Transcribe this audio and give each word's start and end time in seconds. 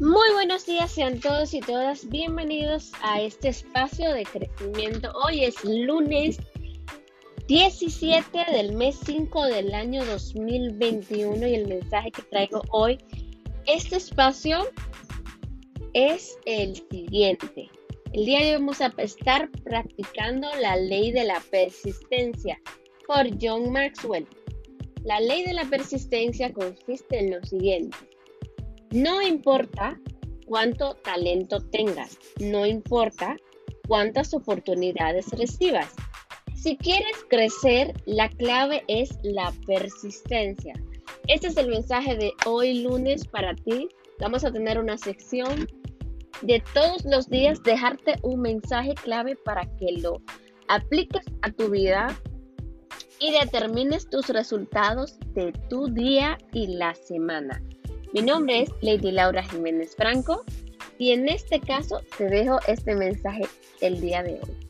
Muy 0.00 0.32
buenos 0.32 0.64
días, 0.64 0.92
sean 0.92 1.18
todos 1.18 1.52
y 1.54 1.60
todas 1.60 2.08
bienvenidos 2.08 2.92
a 3.02 3.20
este 3.20 3.48
espacio 3.48 4.12
de 4.12 4.22
crecimiento. 4.22 5.10
Hoy 5.26 5.42
es 5.42 5.56
lunes 5.64 6.38
17 7.48 8.44
del 8.52 8.76
mes 8.76 8.96
5 9.04 9.46
del 9.46 9.74
año 9.74 10.04
2021 10.04 11.44
y 11.48 11.54
el 11.54 11.66
mensaje 11.66 12.12
que 12.12 12.22
traigo 12.22 12.62
hoy, 12.70 12.98
este 13.66 13.96
espacio 13.96 14.68
es 15.94 16.38
el 16.44 16.76
siguiente. 16.76 17.68
El 18.12 18.24
día 18.24 18.38
de 18.38 18.46
hoy 18.46 18.60
vamos 18.60 18.80
a 18.80 18.94
estar 18.98 19.50
practicando 19.64 20.48
la 20.60 20.76
ley 20.76 21.10
de 21.10 21.24
la 21.24 21.42
persistencia 21.50 22.56
por 23.04 23.26
John 23.40 23.72
Maxwell. 23.72 24.28
La 25.02 25.18
ley 25.18 25.42
de 25.44 25.54
la 25.54 25.64
persistencia 25.64 26.52
consiste 26.52 27.18
en 27.18 27.32
lo 27.32 27.42
siguiente. 27.42 27.96
No 28.90 29.20
importa 29.20 30.00
cuánto 30.46 30.94
talento 30.94 31.60
tengas, 31.60 32.18
no 32.40 32.64
importa 32.64 33.36
cuántas 33.86 34.32
oportunidades 34.32 35.28
recibas. 35.32 35.94
Si 36.54 36.76
quieres 36.78 37.16
crecer, 37.28 37.92
la 38.06 38.30
clave 38.30 38.84
es 38.88 39.10
la 39.22 39.52
persistencia. 39.66 40.74
Este 41.26 41.48
es 41.48 41.56
el 41.58 41.68
mensaje 41.68 42.16
de 42.16 42.32
hoy 42.46 42.82
lunes 42.82 43.26
para 43.26 43.54
ti. 43.54 43.88
Vamos 44.20 44.44
a 44.44 44.52
tener 44.52 44.78
una 44.78 44.96
sección 44.96 45.68
de 46.40 46.62
todos 46.72 47.04
los 47.04 47.28
días, 47.28 47.62
dejarte 47.62 48.14
un 48.22 48.40
mensaje 48.40 48.94
clave 48.94 49.36
para 49.36 49.66
que 49.76 49.92
lo 50.00 50.22
apliques 50.68 51.26
a 51.42 51.50
tu 51.50 51.68
vida 51.68 52.18
y 53.20 53.32
determines 53.32 54.08
tus 54.08 54.28
resultados 54.28 55.18
de 55.34 55.52
tu 55.68 55.88
día 55.88 56.38
y 56.52 56.68
la 56.68 56.94
semana. 56.94 57.62
Mi 58.14 58.22
nombre 58.22 58.62
es 58.62 58.70
Lady 58.80 59.10
Laura 59.10 59.42
Jiménez 59.42 59.94
Franco 59.94 60.42
y 60.98 61.12
en 61.12 61.28
este 61.28 61.60
caso 61.60 62.00
te 62.16 62.24
dejo 62.24 62.58
este 62.66 62.94
mensaje 62.94 63.46
el 63.82 64.00
día 64.00 64.22
de 64.22 64.34
hoy. 64.34 64.67